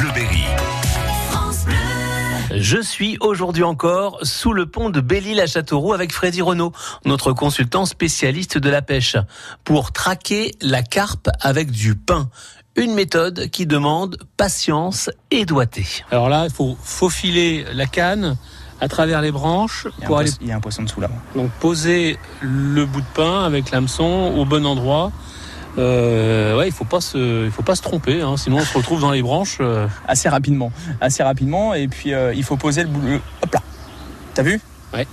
[0.00, 0.46] Bleuberry.
[2.56, 6.72] Je suis aujourd'hui encore sous le pont de Belle-Île-à-Châteauroux avec Freddy Renault,
[7.04, 9.16] notre consultant spécialiste de la pêche,
[9.62, 12.30] pour traquer la carpe avec du pain.
[12.76, 15.84] Une méthode qui demande patience et doigté.
[16.10, 18.38] Alors là, il faut faufiler la canne
[18.80, 20.82] à travers les branches Il y a, pour un, aller il y a un poisson
[20.82, 21.10] dessous là.
[21.36, 25.12] donc poser le bout de pain avec l'hameçon au bon endroit.
[25.78, 28.76] Euh, ouais, il faut pas se, il faut pas se tromper, hein, sinon on se
[28.76, 29.58] retrouve dans les branches.
[29.60, 30.72] euh, Assez rapidement.
[31.00, 31.74] Assez rapidement.
[31.74, 33.00] Et puis euh, il faut poser le bout.
[33.00, 33.60] le- Hop là.
[34.34, 34.60] T'as vu?
[34.92, 35.06] Ouais.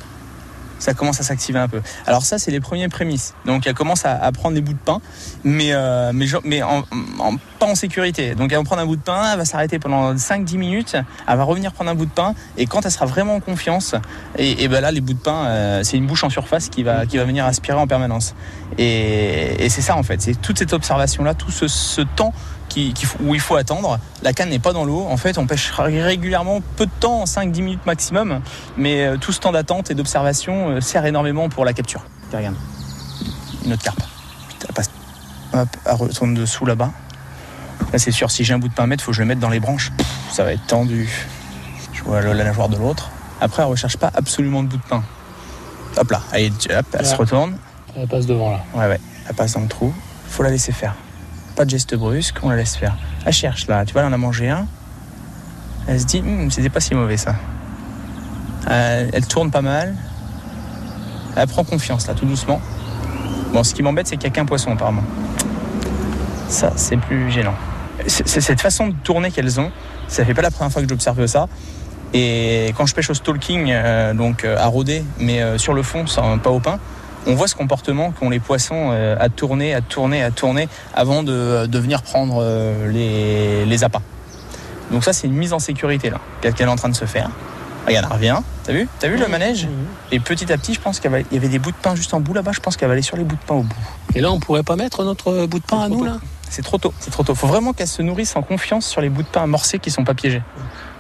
[0.79, 1.81] Ça commence à s'activer un peu.
[2.05, 3.33] Alors ça, c'est les premiers prémices.
[3.45, 4.99] Donc elle commence à, prendre des bouts de pain,
[5.43, 6.61] mais, euh, mais, mais
[7.59, 8.35] pas en sécurité.
[8.35, 11.37] Donc elle va prendre un bout de pain, elle va s'arrêter pendant 5-10 minutes, elle
[11.37, 13.95] va revenir prendre un bout de pain, et quand elle sera vraiment en confiance,
[14.37, 16.83] et, et ben là, les bouts de pain, euh, c'est une bouche en surface qui
[16.83, 18.35] va, qui va venir aspirer en permanence.
[18.77, 22.33] Et, c'est ça en fait, c'est toute cette observation-là, tout ce temps
[22.69, 23.99] qui, qui faut- où il faut attendre.
[24.23, 25.05] La canne n'est pas dans l'eau.
[25.09, 28.41] En fait, on pêche régulièrement peu de temps, 5-10 minutes maximum.
[28.77, 32.01] Mais euh, tout ce temps d'attente et d'observation euh, sert énormément pour la capture.
[32.33, 32.55] Regarde.
[33.65, 33.99] Une autre carpe.
[34.49, 34.89] Putain, elle passe.
[35.53, 36.91] Hop, elle retourne dessous là-bas.
[37.93, 39.27] Là, c'est sûr, si j'ai un bout de pain à mettre, faut que je le
[39.27, 39.91] mette dans les branches.
[39.97, 41.09] Pff, ça va être tendu.
[41.93, 43.09] Je vois la nageoire de l'autre.
[43.39, 45.03] Après, elle recherche pas absolument de bout de pain.
[45.95, 47.57] Hop là, allez, hop, elle se retourne.
[47.95, 48.59] elle passe devant là.
[48.75, 49.93] Ouais, ouais, elle passe dans le trou.
[50.29, 50.95] Faut la laisser faire.
[51.57, 52.95] Pas de geste brusque, on la laisse faire.
[53.25, 54.65] Elle cherche là, tu vois, elle en a mangé un.
[55.87, 57.35] Elle se dit, Hum, c'était pas si mauvais ça.
[58.69, 59.95] Elle tourne pas mal.
[61.35, 62.61] Elle prend confiance là, tout doucement.
[63.53, 65.03] Bon, ce qui m'embête, c'est qu'il n'y a qu'un poisson apparemment.
[66.49, 67.53] Ça, c'est plus gênant.
[68.07, 69.71] C'est c'est cette façon de tourner qu'elles ont.
[70.07, 71.47] Ça fait pas la première fois que j'observe ça.
[72.13, 75.83] Et quand je pêche au stalking, euh, donc euh, à rôder, mais euh, sur le
[75.83, 76.79] fond, sans- pas au pain,
[77.27, 81.23] on voit ce comportement qu'ont les poissons euh, à tourner, à tourner, à tourner avant
[81.23, 84.01] de, de venir prendre euh, les, les appâts.
[84.91, 87.05] Donc ça, c'est une mise en sécurité là, qu'elle qu'elle est en train de se
[87.05, 87.29] faire.
[87.85, 88.37] Regarde, elle revient.
[88.63, 88.87] T'as vu?
[88.99, 89.67] T'as vu le manège?
[90.11, 92.19] Et petit à petit, je pense qu'il y avait- des bouts de pain juste en
[92.19, 92.51] bout là-bas.
[92.53, 93.75] Je pense qu'elle va aller sur les bouts de pain au bout.
[94.15, 96.17] Et là, on pourrait pas mettre notre bout de pain à nous là?
[96.49, 96.93] C'est trop tôt.
[96.99, 97.35] C'est trop tôt.
[97.35, 100.03] Faut vraiment qu'elle se nourrisse en confiance sur les bouts de pain amorcés qui sont
[100.03, 100.41] pas piégés.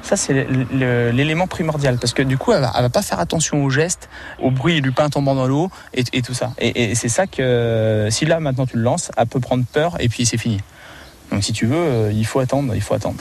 [0.01, 3.69] Ça, c'est l'élément primordial parce que du coup, elle va, va pas faire attention aux
[3.69, 4.09] gestes,
[4.39, 6.51] au bruit du pain tombant dans l'eau et, et tout ça.
[6.59, 9.97] Et, et c'est ça que si là maintenant tu le lances, elle peut prendre peur
[9.99, 10.61] et puis c'est fini.
[11.31, 13.17] Donc si tu veux, euh, il faut attendre, il faut attendre.